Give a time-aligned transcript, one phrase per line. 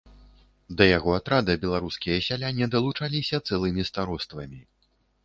[0.77, 4.59] Да яго атрада беларускія сяляне далучаліся цэлымі староствамі.